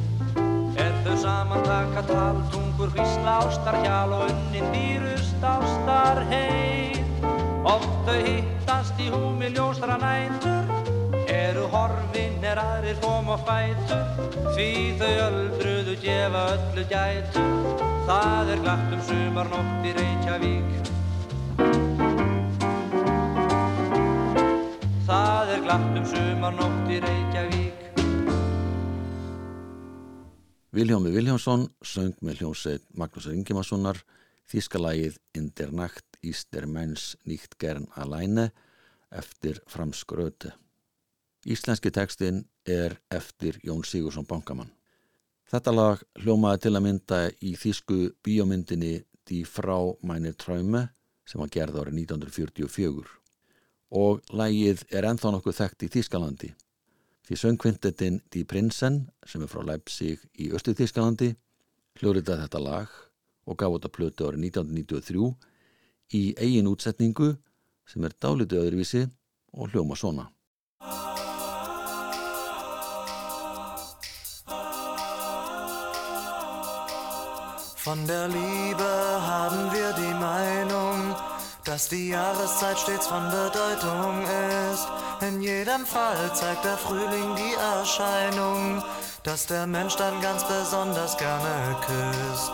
Er 0.80 0.94
þau 1.04 1.16
saman 1.20 1.64
taka 1.66 2.04
tal, 2.08 2.38
tungur, 2.54 2.92
hvísla, 2.96 3.34
ástar, 3.44 3.76
hjál 3.84 4.14
og 4.16 4.30
unnin 4.30 4.70
dýrust 4.72 5.44
ástar 5.44 6.22
heit. 6.30 7.26
Oft 7.68 8.08
þau 8.08 8.22
hittast 8.24 9.02
í 9.04 9.10
húmi 9.12 9.52
ljósra 9.52 9.98
nætur, 10.00 10.72
eru 11.28 11.68
horfin 11.74 12.40
er 12.48 12.62
aðrir 12.64 12.96
kom 13.04 13.28
og 13.36 13.44
fætur, 13.50 14.08
því 14.56 14.70
þau 15.02 15.12
öldruðu 15.26 15.98
gefa 16.06 16.46
öllu 16.56 16.88
gætur. 16.94 17.84
Það 18.08 18.54
er 18.56 18.64
glatt 18.64 18.96
um 18.96 19.04
sumarnótt 19.12 19.84
í 19.84 19.96
Reykjavík. 20.00 20.72
Það 25.12 25.56
er 25.58 25.64
glatt 25.68 25.94
um 26.00 26.12
sumarnótt 26.16 26.92
í 26.96 27.04
Reykjavík 27.04 27.57
Viljámi 30.78 31.10
Viljámsson 31.10 31.64
söng 31.82 32.20
með 32.22 32.44
hljómsveit 32.44 32.84
Magnúsar 32.94 33.34
Ingemannssonar 33.34 33.98
þískalagið 34.46 35.16
In 35.34 35.48
der 35.58 35.72
Nacht 35.74 36.20
ist 36.22 36.52
der 36.54 36.68
Mensch 36.70 37.16
nicht 37.26 37.56
gern 37.58 37.88
alleine 37.98 38.52
eftir 39.10 39.58
framskrötu. 39.66 40.52
Íslenski 41.50 41.90
tekstin 41.90 42.44
er 42.62 43.00
eftir 43.10 43.58
Jón 43.66 43.82
Sigursson 43.90 44.28
Bankamann. 44.30 44.70
Þetta 45.50 45.74
lag 45.74 46.06
hljómaði 46.22 46.68
til 46.68 46.76
að 46.76 46.86
mynda 46.86 47.20
í 47.42 47.56
þísku 47.58 48.00
bíómyndinni 48.22 49.00
Die 49.26 49.50
Frau 49.50 49.96
meine 50.06 50.36
Träume 50.38 50.92
sem 51.26 51.42
var 51.42 51.50
gerð 51.58 51.82
árið 51.82 52.04
1944 52.04 53.18
og 53.98 54.22
lagið 54.30 54.86
er 54.94 55.10
ennþá 55.10 55.34
nokkuð 55.34 55.58
þekkt 55.64 55.90
í 55.90 55.94
Þískalandi. 55.98 56.54
Því 57.28 57.36
söngkvintetin 57.36 58.22
Die 58.32 58.46
Prinsen 58.48 59.02
sem 59.28 59.42
er 59.44 59.50
frá 59.52 59.60
Leipzig 59.68 60.22
í 60.40 60.48
Östu 60.56 60.72
Þískalandi 60.72 61.34
hljóriðað 62.00 62.46
þetta 62.46 62.62
lag 62.64 62.94
og 63.44 63.58
gaf 63.60 63.74
þetta 63.74 63.92
plötu 63.98 64.30
árið 64.30 64.46
1993 64.48 65.28
í 66.16 66.22
eigin 66.40 66.70
útsetningu 66.72 67.34
sem 67.88 68.08
er 68.08 68.16
dálítið 68.16 68.62
öðruvísi 68.62 69.04
og 69.60 69.74
hljóma 69.74 70.00
svona. 70.00 70.30
Von 77.84 78.08
der 78.08 78.28
Liebe 78.28 78.94
haben 79.28 79.72
wir 79.72 79.92
die 80.00 80.16
Meinung, 80.20 81.16
dass 81.66 81.88
die 81.90 82.10
Jahreszeit 82.10 82.78
stets 82.78 83.08
von 83.08 83.28
Bedeutung 83.32 84.24
ist. 84.72 85.07
In 85.20 85.42
jedem 85.42 85.84
Fall 85.86 86.32
zeigt 86.36 86.64
der 86.64 86.78
Frühling 86.78 87.36
die 87.36 87.56
Erscheinung, 87.80 88.84
dass 89.24 89.48
der 89.48 89.66
Mensch 89.66 89.96
dann 89.96 90.22
ganz 90.22 90.44
besonders 90.44 91.18
gerne 91.18 91.76
küsst. 91.82 92.52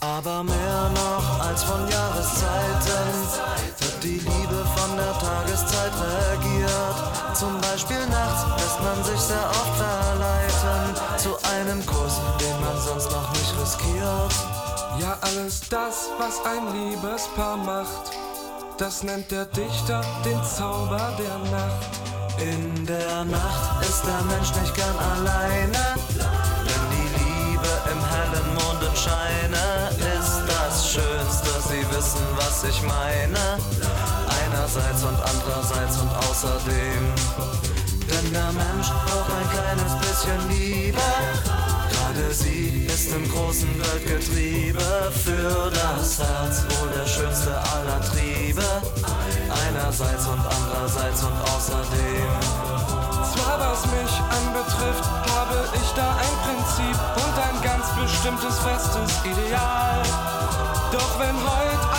Aber 0.00 0.42
mehr 0.42 0.90
noch 0.92 1.40
als 1.40 1.62
von 1.62 1.88
Jahreszeiten 1.88 3.12
wird 3.78 4.02
die 4.02 4.18
Liebe 4.18 4.66
von 4.74 4.96
der 4.96 5.12
Tageszeit 5.20 5.92
regiert. 6.32 7.36
Zum 7.36 7.60
Beispiel 7.60 8.04
nachts 8.06 8.44
lässt 8.60 8.80
man 8.82 9.04
sich 9.04 9.20
sehr 9.20 9.48
oft 9.48 9.76
verleiten 9.76 10.96
zu 11.16 11.36
einem 11.54 11.86
Kuss, 11.86 12.20
den 12.40 12.60
man 12.60 12.80
sonst 12.80 13.10
noch 13.12 13.30
nicht 13.30 13.54
riskiert. 13.60 14.34
Ja, 14.98 15.16
alles 15.20 15.60
das, 15.68 16.10
was 16.18 16.44
ein 16.44 16.72
Liebespaar 16.72 17.56
macht, 17.56 18.10
das 18.80 19.02
nennt 19.02 19.30
der 19.30 19.44
Dichter 19.44 20.00
den 20.24 20.42
Zauber 20.42 21.12
der 21.18 21.38
Nacht. 21.50 22.00
In 22.40 22.86
der 22.86 23.24
Nacht 23.26 23.82
ist 23.82 24.02
der 24.06 24.22
Mensch 24.22 24.54
nicht 24.54 24.74
gern 24.74 24.96
alleine, 24.96 25.82
denn 26.16 26.84
die 26.90 27.08
Liebe 27.20 27.68
im 27.92 28.00
hellen 28.02 28.54
Mondenscheine 28.54 29.90
ist 30.16 30.40
das 30.48 30.92
Schönste. 30.92 31.50
Sie 31.68 31.84
wissen, 31.94 32.24
was 32.36 32.64
ich 32.64 32.80
meine, 32.82 33.58
einerseits 34.46 35.04
und 35.04 35.18
andererseits 35.28 35.98
und 35.98 36.10
außerdem. 36.16 37.04
Denn 38.08 38.32
der 38.32 38.52
Mensch 38.52 38.88
braucht 38.88 39.30
ein 39.30 39.50
kleines 39.50 39.94
bisschen 40.00 40.48
Liebe. 40.48 41.69
Sie 42.28 42.86
ist 42.86 43.12
im 43.12 43.28
großen 43.30 43.68
Weltgetriebe 43.80 45.10
für 45.24 45.70
das 45.70 46.18
Herz 46.18 46.64
wohl 46.68 46.90
der 46.90 47.06
schönste 47.06 47.50
aller 47.50 48.00
Triebe. 48.02 48.62
Einerseits 49.66 50.26
und 50.26 50.38
andererseits 50.38 51.22
und 51.22 51.32
außerdem. 51.56 52.30
Zwar 53.34 53.58
was 53.58 53.84
mich 53.86 54.12
anbetrifft, 54.38 55.04
habe 55.34 55.64
ich 55.74 55.90
da 55.96 56.16
ein 56.16 56.36
Prinzip 56.44 56.96
und 57.16 57.34
ein 57.48 57.62
ganz 57.62 57.86
bestimmtes 58.00 58.58
festes 58.60 59.10
Ideal. 59.24 60.02
Doch 60.92 61.18
wenn 61.18 61.36
heute 61.36 61.89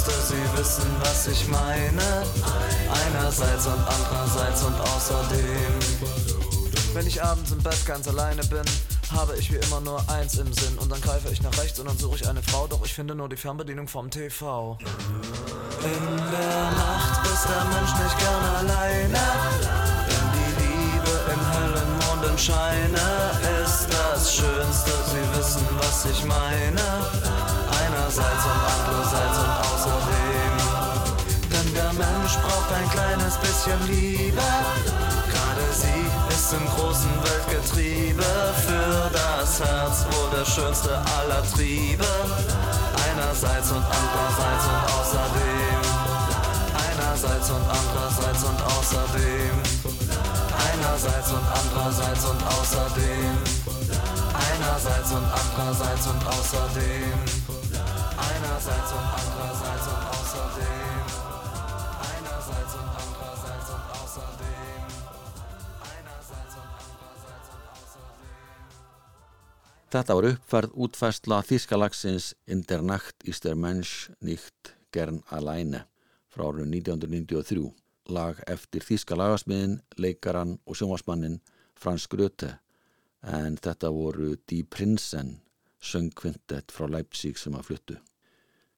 Schönste. 0.00 0.34
Sie 0.34 0.58
wissen, 0.58 0.86
was 1.00 1.26
ich 1.26 1.48
meine. 1.48 2.22
Einerseits 3.06 3.66
und 3.66 3.74
andererseits 3.74 4.62
und 4.62 4.80
außerdem. 4.80 5.78
Wenn 6.94 7.06
ich 7.06 7.22
abends 7.22 7.52
im 7.52 7.62
Bett 7.62 7.86
ganz 7.86 8.08
alleine 8.08 8.42
bin, 8.44 8.64
habe 9.12 9.36
ich 9.36 9.52
wie 9.52 9.56
immer 9.56 9.80
nur 9.80 10.02
eins 10.10 10.38
im 10.38 10.52
Sinn. 10.52 10.78
Und 10.78 10.90
dann 10.90 11.00
greife 11.00 11.28
ich 11.30 11.42
nach 11.42 11.56
rechts 11.58 11.78
und 11.78 11.88
dann 11.88 11.98
suche 11.98 12.16
ich 12.16 12.28
eine 12.28 12.42
Frau, 12.42 12.66
doch 12.66 12.84
ich 12.84 12.94
finde 12.94 13.14
nur 13.14 13.28
die 13.28 13.36
Fernbedienung 13.36 13.88
vom 13.88 14.10
TV. 14.10 14.78
In 15.82 16.16
der 16.16 16.70
Nacht 16.70 17.26
ist 17.26 17.46
der 17.48 17.64
Mensch 17.64 17.92
nicht 18.02 18.18
gern 18.18 18.44
alleine. 18.56 19.18
Denn 20.08 20.26
die 20.34 20.52
Liebe 20.62 21.14
im 21.32 21.40
hellen 21.52 21.98
Mondenscheine 22.08 23.06
ist 23.64 23.88
das 23.90 24.34
Schönste. 24.34 24.90
Sie 25.10 25.38
wissen, 25.38 25.66
was 25.78 26.04
ich 26.06 26.24
meine. 26.24 26.80
Einerseits 28.10 28.44
und 28.44 28.60
andererseits 28.78 29.38
und 29.38 29.59
Mensch 32.00 32.36
braucht 32.40 32.72
ein 32.72 32.88
kleines 32.88 33.36
bisschen 33.36 33.76
Liebe. 33.86 34.40
Gerade 35.28 35.66
sie 35.70 36.00
ist 36.32 36.52
im 36.54 36.64
großen 36.72 37.12
Weltgetriebe 37.28 38.24
für 38.64 39.10
das 39.12 39.60
Herz 39.60 40.06
wohl 40.08 40.30
der 40.32 40.46
schönste 40.46 40.96
aller 40.96 41.42
Triebe. 41.52 42.08
Einerseits 43.04 43.70
und 43.70 43.84
andererseits 43.84 44.64
und 44.72 44.82
außerdem. 44.96 45.80
Einerseits 46.88 47.50
und 47.50 47.64
andererseits 47.68 48.42
und 48.48 48.60
außerdem. 48.64 49.54
Einerseits 50.56 51.30
und 51.36 51.44
andererseits 51.60 52.24
und 52.24 52.40
außerdem. 52.48 53.36
Einerseits 54.48 55.10
und 55.12 55.26
andererseits 55.36 56.06
und 56.06 56.22
außerdem. 56.32 57.18
Einerseits 58.16 58.90
und 58.96 59.06
andererseits 59.20 59.86
und 59.92 60.02
außerdem. 60.16 60.89
Þetta 69.90 70.14
var 70.14 70.26
uppfærð 70.28 70.74
útfæstla 70.84 71.40
Þískalagsins 71.42 72.34
In 72.46 72.60
der 72.62 72.82
Nacht 72.82 73.24
ist 73.24 73.42
der 73.42 73.56
Mensch 73.58 74.12
nicht 74.20 74.70
gern 74.94 75.18
alleine 75.34 75.88
frá 76.30 76.44
árið 76.46 76.68
1993 76.76 77.72
lag 78.14 78.38
eftir 78.46 78.86
Þíska 78.86 79.18
lagasmiðin, 79.18 79.80
leikaran 79.98 80.60
og 80.62 80.78
sjónvarsmannin 80.78 81.40
Frans 81.74 82.06
Gröte 82.06 82.52
en 83.26 83.58
þetta 83.58 83.90
voru 83.90 84.36
Die 84.46 84.62
Prinsen 84.62 85.40
söngkvintett 85.82 86.70
frá 86.70 86.86
Leipzig 86.86 87.38
sem 87.40 87.58
að 87.58 87.72
fluttu. 87.72 87.98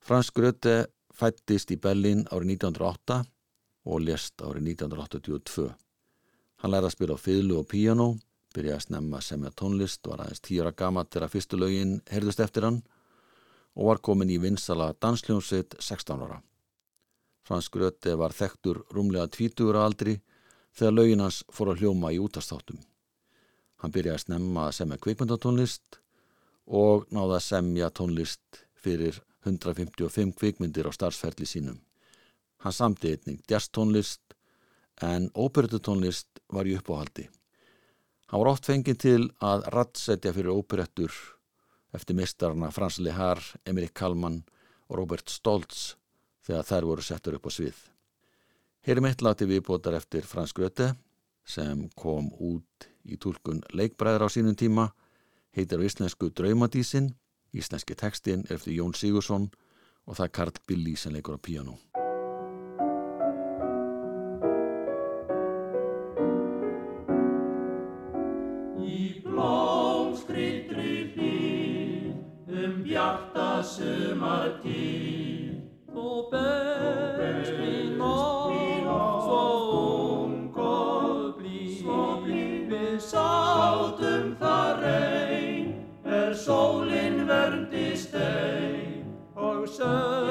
Frans 0.01 0.33
Gröte 0.33 0.87
fættist 1.12 1.77
í 1.77 1.77
Berlin 1.77 2.25
árið 2.33 2.57
1908 2.57 3.20
og 3.85 4.05
lést 4.07 4.40
árið 4.40 4.72
1982. 4.79 5.68
Hann 6.62 6.72
lærði 6.72 6.88
að 6.88 6.96
spila 6.96 7.20
á 7.20 7.25
fiðlu 7.25 7.61
og 7.61 7.68
píjano, 7.68 8.14
byrjaði 8.55 8.79
að 8.79 8.85
snemma 8.87 9.21
semja 9.25 9.51
tónlist, 9.57 10.07
var 10.07 10.23
aðeins 10.25 10.43
tíra 10.45 10.73
gama 10.73 11.05
til 11.05 11.23
að 11.25 11.35
fyrstu 11.35 11.59
lögin 11.59 12.01
heyrðust 12.11 12.41
eftir 12.45 12.67
hann 12.69 12.83
og 13.75 13.88
var 13.88 14.01
komin 14.05 14.31
í 14.31 14.38
vinsala 14.43 14.93
dansljónsitt 15.01 15.77
16 15.81 16.23
ára. 16.23 16.41
Frans 17.43 17.69
Gröte 17.73 18.15
var 18.19 18.35
þekktur 18.37 18.85
rúmlega 18.95 19.27
20 19.33 19.73
ára 19.73 19.87
aldri 19.88 20.21
þegar 20.77 20.97
lögin 20.97 21.25
hans 21.25 21.43
fór 21.53 21.73
að 21.73 21.83
hljóma 21.83 22.12
í 22.15 22.21
útastáttum. 22.23 22.79
Hann 23.83 23.93
byrjaði 23.95 24.19
að 24.19 24.25
snemma 24.27 24.67
að 24.69 24.77
semja 24.79 25.01
kvikmyndatónlist 25.03 25.99
og 26.67 27.09
náði 27.11 27.38
að 27.38 27.47
semja 27.49 27.91
tónlist 27.91 28.62
fyrir 28.79 29.19
155 29.43 30.37
kvikmyndir 30.38 30.87
á 30.87 30.93
starfsferli 30.95 31.49
sínum. 31.49 31.81
Hann 32.62 32.77
samti 32.77 33.11
einning 33.11 33.43
jazztónlist 33.51 34.37
en 35.03 35.31
óperettutónlist 35.35 36.43
var 36.53 36.69
í 36.71 36.77
uppáhaldi. 36.79 37.27
Hann 38.33 38.40
var 38.40 38.49
oft 38.55 38.64
fengið 38.64 38.97
til 38.97 39.25
að 39.45 39.66
rattsetja 39.75 40.31
fyrir 40.33 40.55
óperettur 40.57 41.12
eftir 41.92 42.16
mistarna 42.16 42.71
Frans 42.73 42.97
Lehar, 42.97 43.42
Emmerich 43.68 43.92
Kallmann 43.92 44.38
og 44.88 44.97
Robert 45.03 45.29
Stoltz 45.29 45.99
þegar 46.49 46.64
þær 46.64 46.87
voru 46.88 47.05
settur 47.05 47.37
upp 47.37 47.45
á 47.45 47.53
svið. 47.53 47.77
Heyrim 48.88 49.11
eitt 49.11 49.21
lati 49.21 49.45
viðbótar 49.45 49.99
eftir 50.01 50.25
Frans 50.25 50.57
Gröte 50.57 50.95
sem 51.45 51.85
kom 51.92 52.33
út 52.40 52.88
í 53.05 53.21
tólkun 53.21 53.61
leikbræður 53.77 54.25
á 54.25 54.29
sínum 54.33 54.57
tíma, 54.57 54.88
heitir 55.53 55.85
á 55.85 55.85
íslensku 55.85 56.33
Draumadísin, 56.33 57.12
íslenski 57.53 58.01
textin 58.01 58.47
er 58.49 58.57
eftir 58.57 58.81
Jón 58.81 58.97
Sigursson 58.97 59.51
og 60.09 60.16
það 60.16 60.25
er 60.31 60.37
Karl 60.40 60.62
Billy 60.64 60.97
sem 60.97 61.12
leikur 61.12 61.37
á 61.37 61.40
píano. 61.45 61.77
Um 73.12 73.18
bjarta 73.33 73.62
sumartíð 73.62 75.12
Þú 75.92 76.31
berst 76.33 77.59
í 77.61 77.96
nótt 77.98 78.87
svo 79.27 79.42
ung 80.25 80.57
og 80.57 81.37
blíð. 81.37 82.70
Við 82.72 82.96
sátum 83.05 84.33
þar 84.40 84.85
ein 84.88 85.75
er 86.05 86.33
sólin 86.33 87.27
verndi 87.29 87.92
stein. 87.96 89.05
Og 89.37 89.68
söng 89.68 90.22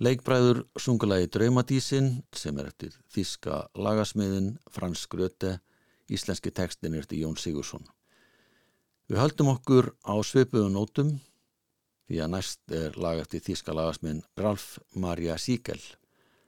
Leikbræður 0.00 0.62
sungulagi 0.80 1.26
Draumadísin 1.28 2.06
sem 2.32 2.56
er 2.56 2.70
eftir 2.70 2.94
þíska 3.12 3.66
lagasmiðin 3.76 4.54
Frans 4.72 5.02
Gröte, 5.12 5.58
íslenski 6.08 6.48
tekstin 6.56 6.94
er 6.96 7.02
eftir 7.02 7.20
Jón 7.20 7.36
Sigursson. 7.36 7.84
Við 9.12 9.20
höldum 9.20 9.50
okkur 9.52 9.90
á 10.00 10.16
svipuðu 10.24 10.70
nótum 10.72 11.10
því 12.08 12.22
að 12.24 12.32
næst 12.32 12.72
er 12.72 12.96
lag 12.96 13.20
eftir 13.20 13.44
þíska 13.44 13.76
lagasmiðin 13.76 14.24
Ralf 14.40 14.78
Maria 14.96 15.36
Siegel 15.36 15.82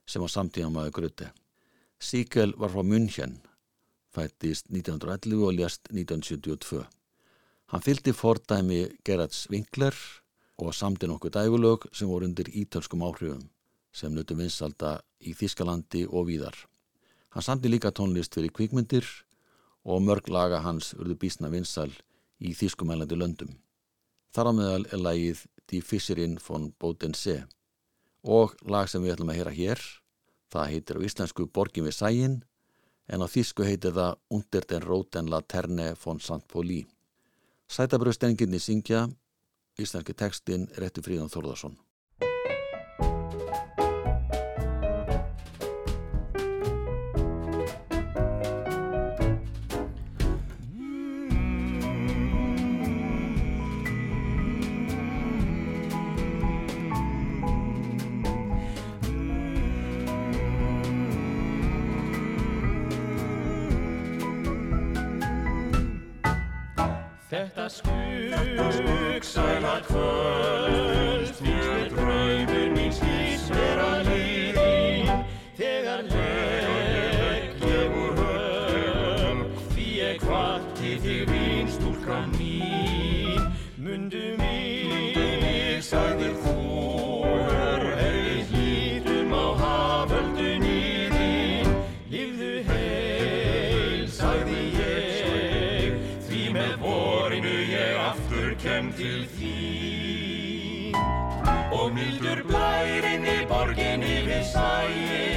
sem 0.09 0.25
var 0.25 0.33
samtíðan 0.33 0.73
maður 0.73 0.97
Gröte. 1.03 1.29
Siegel 2.01 2.57
var 2.57 2.73
frá 2.73 2.81
München, 2.81 3.37
fættist 4.17 4.73
1911 4.73 5.45
og 5.45 5.61
ljast 5.61 5.93
1972. 5.93 6.87
Hann 7.69 7.85
fylgdi 7.85 8.17
fordæmi 8.17 8.87
Gerards 9.05 9.45
Winkler 9.53 9.93
og 10.59 10.75
samti 10.75 11.07
nokkuð 11.07 11.35
dægulög 11.37 11.87
sem 11.93 12.09
voru 12.09 12.27
undir 12.29 12.49
ítölskum 12.49 13.05
áhrifum 13.07 13.49
sem 13.93 14.13
nutum 14.15 14.39
vinsalda 14.39 15.01
í 15.21 15.35
Þískalandi 15.37 16.07
og 16.09 16.27
víðar. 16.29 16.57
Hann 17.33 17.45
samti 17.45 17.69
líka 17.69 17.93
tónlist 17.93 18.35
fyrir 18.35 18.53
kvikmyndir 18.53 19.07
og 19.85 20.03
mörg 20.05 20.29
laga 20.29 20.63
hans 20.65 20.93
urðu 20.95 21.17
bísna 21.25 21.51
vinsal 21.53 21.91
í 22.41 22.53
Þískumælandi 22.57 23.19
löndum. 23.19 23.57
Þar 24.33 24.49
á 24.49 24.53
meðal 24.57 24.87
er 24.93 25.01
lagið 25.01 25.45
Die 25.71 25.81
Fisserin 25.81 26.39
von 26.41 26.73
Bodensee 26.81 27.45
og 28.23 28.55
lag 28.65 28.89
sem 28.89 29.03
við 29.03 29.17
ætlum 29.17 29.33
að 29.33 29.39
heyra 29.41 29.53
hér, 29.57 29.81
það 30.53 30.71
heitir 30.73 30.99
á 31.01 31.05
íslensku 31.09 31.47
Borgin 31.49 31.87
við 31.89 31.97
sægin 31.99 32.37
en 33.09 33.25
á 33.25 33.27
Þísku 33.27 33.67
heitir 33.67 33.95
það 33.97 34.19
Undir 34.31 34.67
den 34.69 34.85
Roten 34.85 35.31
Laterne 35.31 35.93
von 36.05 36.21
St. 36.21 36.45
Pauli. 36.49 36.85
Sætabröðstenginni 37.69 38.61
syngja 38.61 39.09
Íslenski 39.81 40.15
tekstin 40.15 40.67
er 40.77 40.89
eftir 40.89 41.05
Fríðan 41.07 41.31
Þórðarsson. 41.33 41.79
Þetta 67.33 67.65
skuggsæla 67.73 69.79
kvöld 69.87 71.31
Fyrst 71.33 71.41
með 71.41 71.95
draumur 71.95 72.75
mín 72.75 72.93
skýrs 72.93 73.47
vera 73.49 73.87
liðin. 74.05 75.23
Þegar 75.57 76.03
legg 76.11 77.65
ég 77.71 77.97
úr 78.03 78.21
höfn 78.21 79.41
Því 79.71 79.87
ég 80.03 80.21
kvatti 80.27 80.93
þig 81.07 81.25
vín 81.33 81.73
stúlka 81.73 82.21
mín. 82.35 83.49
Mundu 83.81 84.37
mig, 84.37 85.81
sagðir 85.89 86.37
þú 86.45 86.72
borginni 104.43 105.32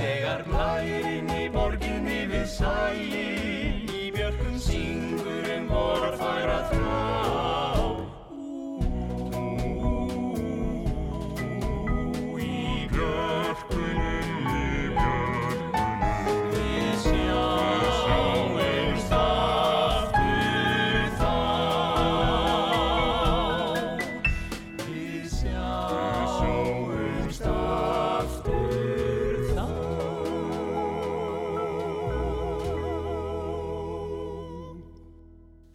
þegar 0.00 0.44
blærin 0.48 1.30
í 1.36 1.46
borginni 1.52 2.24
við 2.32 2.48
sæin 2.48 3.49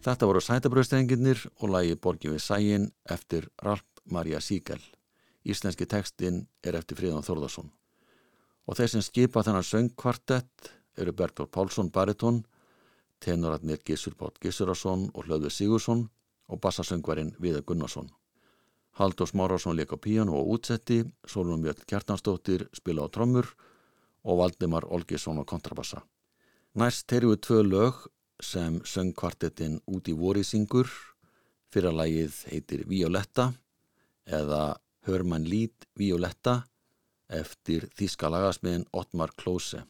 Þetta 0.06 0.26
voru 0.30 0.38
sætabröðstrengirnir 0.38 1.40
og 1.58 1.70
lagi 1.74 1.96
Borgin 1.98 2.36
við 2.36 2.44
sægin 2.44 2.84
eftir 3.10 3.48
Ralf 3.58 3.82
Maria 4.06 4.38
Siegel. 4.38 4.78
Íslenski 5.42 5.88
tekstin 5.90 6.44
er 6.62 6.78
eftir 6.78 6.94
Fríðan 7.00 7.26
Þórðarsson. 7.26 7.72
Og 8.70 8.78
þeir 8.78 8.92
sem 8.92 9.02
skipa 9.02 9.42
þennan 9.42 9.66
söngkvartett 9.66 10.70
eru 10.94 11.10
Bergdór 11.10 11.50
Pálsson 11.50 11.90
Baritón, 11.90 12.44
tenorarnir 13.18 13.82
Gissur 13.82 14.14
Bótt 14.14 14.38
Gissurason 14.38 15.08
og 15.10 15.26
Hlöðu 15.26 15.50
Sigursson 15.50 16.06
og 16.46 16.62
bassasöngvarinn 16.62 17.34
Viða 17.42 17.66
Gunnarsson. 17.66 18.12
Haldur 19.02 19.26
Smárásson 19.26 19.74
leik 19.74 19.90
á 19.90 19.98
píjanu 19.98 20.38
og 20.38 20.54
útsetti, 20.54 21.02
Solunum 21.26 21.66
Björn 21.66 21.82
Kjartansdóttir 21.82 22.68
spila 22.70 23.02
á 23.02 23.10
trommur 23.10 23.56
og 24.22 24.38
Valdimar 24.38 24.86
Olgesson 24.86 25.42
á 25.42 25.44
kontrabassa. 25.44 26.06
Næst 26.78 27.08
terum 27.10 27.34
við 27.34 27.42
tvö 27.42 27.64
lög 27.66 28.06
sem 28.42 28.80
söng 28.84 29.14
kvartettin 29.16 29.80
út 29.86 30.08
í 30.08 30.14
vori 30.16 30.44
syngur. 30.44 30.88
Fyrra 31.72 31.92
lagið 31.92 32.38
heitir 32.50 32.84
Violetta 32.88 33.50
eða 34.26 34.76
Hörmann 35.06 35.46
Lít 35.46 35.86
Violetta 35.98 36.64
eftir 37.28 37.88
þíska 37.98 38.30
lagasmiðin 38.30 38.86
Ottmar 38.92 39.32
Klose. 39.38 39.82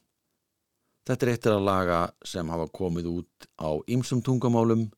Þetta 1.07 1.27
er 1.27 1.33
eittir 1.33 1.55
að 1.55 1.67
laga 1.69 1.99
sem 2.27 2.49
hafa 2.51 2.67
komið 2.75 3.11
út 3.13 3.49
á 3.63 3.71
ýmsum 3.87 4.23
tungumálum, 4.27 4.89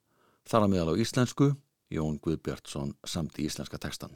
þar 0.49 0.64
að 0.64 0.72
meðal 0.72 0.94
á 0.96 1.01
íslensku, 1.03 1.51
Jón 1.92 2.16
Guðbjartsson 2.24 2.94
samt 3.05 3.38
í 3.38 3.49
íslenska 3.49 3.80
tekstan. 3.80 4.14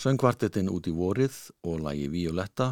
Söngvartetinn 0.00 0.70
út 0.72 0.86
í 0.88 0.92
vorið 0.96 1.34
og 1.68 1.82
lagi 1.84 2.06
Violetta 2.08 2.70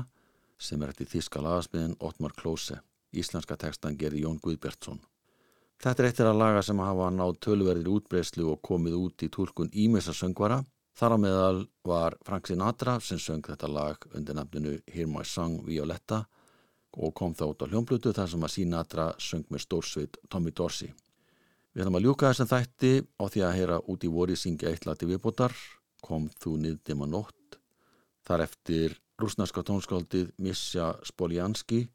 sem 0.57 0.81
er 0.81 0.95
eftir 0.95 1.11
þíska 1.11 1.43
lagasmiðin 1.45 1.99
Ottmar 2.01 2.33
Klose. 2.33 2.79
Íslenska 3.13 3.59
tekstan 3.61 3.99
gerði 4.01 4.23
Jón 4.23 4.39
Guðbjartsson. 4.41 5.03
Þetta 5.77 6.03
er 6.03 6.09
eittir 6.09 6.29
að 6.31 6.39
laga 6.41 6.63
sem 6.65 6.81
hafa 6.81 7.11
náð 7.13 7.35
tölverðir 7.45 7.91
útbreyslu 7.93 8.47
og 8.55 8.63
komið 8.65 8.97
út 8.97 9.27
í 9.27 9.29
tólkun 9.35 9.69
Ímessa 9.77 10.15
söngvara. 10.17 10.63
Þar 10.97 11.15
á 11.15 11.19
meðal 11.21 11.61
var 11.85 12.17
Frank 12.25 12.49
Sinatra 12.49 12.97
sem 13.05 13.21
söng 13.21 13.45
þetta 13.45 13.69
lag 13.69 14.09
undir 14.17 14.39
nafninu 14.39 14.79
Hear 14.89 15.13
My 15.13 15.29
Song 15.29 15.61
Violetta 15.67 16.23
og 16.97 17.13
kom 17.13 17.37
þá 17.37 17.45
út 17.51 17.61
á 17.61 17.69
hljómblutu 17.69 18.15
þar 18.17 18.33
sem 18.33 18.47
að 18.49 18.55
Sinatra 18.55 19.11
söng 19.21 19.45
með 19.53 19.67
stórsveit 19.67 20.17
Tommy 20.33 20.57
Dorsey. 20.57 20.95
Við 21.77 21.85
ætlum 21.85 22.01
að 22.01 22.09
ljúka 22.09 22.33
þessum 22.33 22.49
þætti 22.57 22.95
á 23.21 23.25
því 23.29 23.45
að 23.45 23.59
heyra 23.61 23.83
út 23.85 24.09
í 24.09 24.17
voru 24.17 24.39
syngja 24.41 24.73
eitt 24.73 24.89
lati 24.89 25.07
viðbótar, 25.07 25.53
kom 26.05 26.29
þú 26.41 26.57
niðdima 26.63 27.09
nótt, 27.11 27.59
þar 28.27 28.45
eftir 28.47 28.97
rúsnarska 29.19 29.65
tónskáldið 29.67 30.33
Misja 30.39 30.93
Spoljanski 31.07 31.87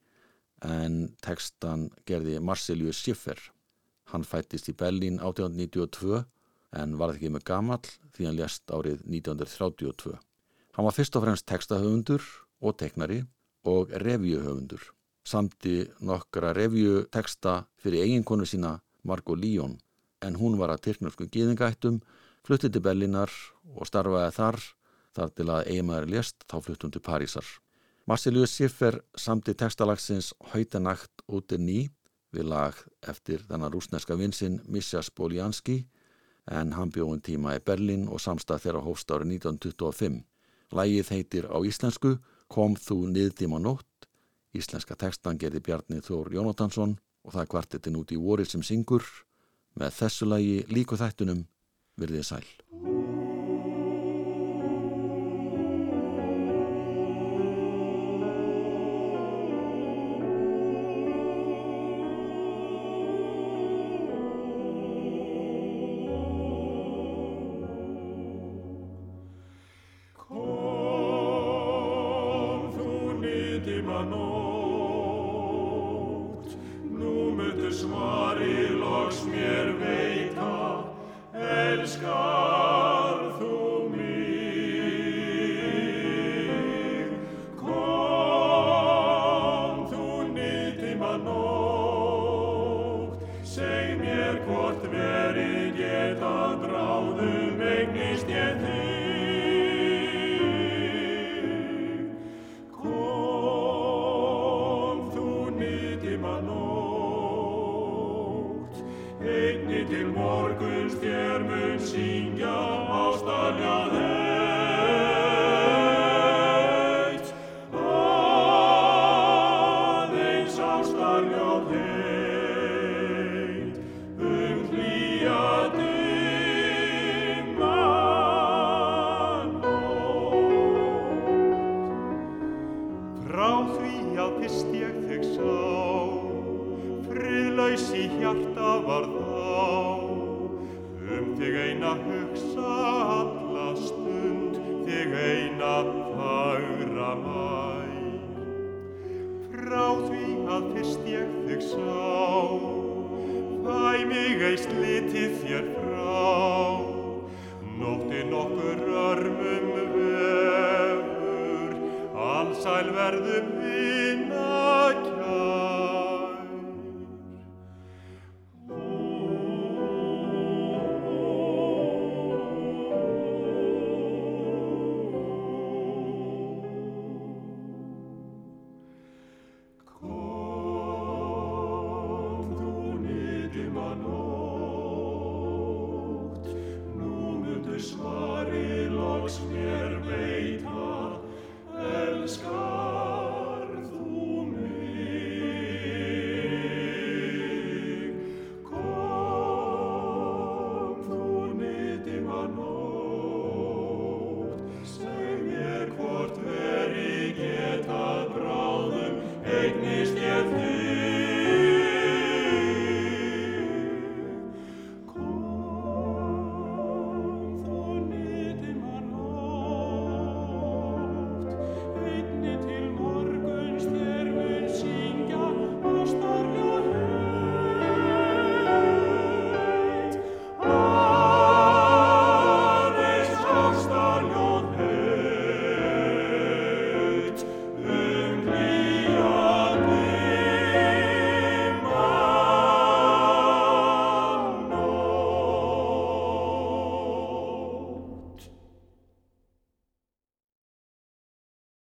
en 0.64 1.14
tekstan 1.24 1.90
gerði 2.08 2.40
Marcelius 2.44 3.00
Schiffer. 3.00 3.40
Hann 4.12 4.26
fættist 4.28 4.70
í 4.72 4.76
Berlín 4.78 5.20
1892 5.20 6.24
en 6.80 6.98
var 7.00 7.14
ekki 7.14 7.32
með 7.34 7.46
gamall 7.48 7.94
því 8.16 8.28
hann 8.28 8.40
lést 8.40 8.74
árið 8.74 9.06
1932. 9.06 10.18
Hann 10.74 10.88
var 10.88 10.96
fyrst 10.96 11.16
og 11.18 11.26
fremst 11.26 11.48
tekstahöfundur 11.50 12.26
og 12.64 12.78
teknari 12.82 13.22
og 13.70 13.94
revíuhöfundur. 14.04 14.82
Samti 15.24 15.84
nokkra 16.04 16.52
revíuteksta 16.58 17.64
fyrir 17.80 18.04
eiginkonu 18.08 18.48
sína 18.50 18.80
Margot 19.04 19.40
Líón 19.40 19.78
en 20.24 20.36
hún 20.40 20.58
var 20.60 20.72
að 20.72 20.84
tyrknarsku 20.88 21.28
gíðingættum, 21.32 22.02
fluttið 22.44 22.76
til 22.76 22.84
Berlínar 22.84 23.32
og 23.74 23.88
starfaði 23.88 24.36
þar 24.38 24.60
þar 25.14 25.34
til 25.38 25.50
að 25.54 25.68
eiginmaður 25.70 26.10
lést 26.10 26.46
þá 26.50 26.56
fluttum 26.66 26.94
til 26.94 27.02
Parísar. 27.06 27.46
Marcelius 28.10 28.56
Schiffer 28.56 29.00
samti 29.16 29.54
tekstalagsins 29.56 30.34
Hautenakt 30.52 31.24
út 31.28 31.54
er 31.56 31.62
ný 31.62 31.80
við 32.34 32.50
lag 32.50 32.78
eftir 33.08 33.46
þennan 33.48 33.72
rúsneska 33.72 34.18
vinsinn 34.20 34.60
Misja 34.68 35.04
Spoljanski 35.06 35.84
en 36.52 36.74
hann 36.76 36.92
bjóðum 36.92 37.22
tíma 37.24 37.56
í 37.56 37.64
Berlin 37.64 38.10
og 38.12 38.20
samstað 38.20 38.66
þeirra 38.66 38.84
hófst 38.84 39.12
árið 39.14 39.38
1925. 39.38 40.24
Lægið 40.74 41.12
heitir 41.14 41.48
á 41.48 41.58
íslensku 41.64 42.18
Kom 42.54 42.76
þú 42.78 43.08
niðdíma 43.10 43.58
nótt. 43.62 43.88
Íslenska 44.54 44.98
tekstan 45.00 45.40
gerði 45.42 45.64
Bjarni 45.66 46.02
Þór 46.06 46.34
Jónatansson 46.36 46.98
og 47.24 47.34
það 47.34 47.50
kvartetinn 47.54 47.98
út 47.98 48.12
í 48.14 48.20
vorið 48.20 48.52
sem 48.52 48.66
syngur. 48.66 49.06
Með 49.80 49.96
þessu 50.02 50.28
lægi 50.30 50.60
líku 50.70 51.00
þættunum 51.00 51.46
virðið 52.02 52.30
sæl. 52.30 52.46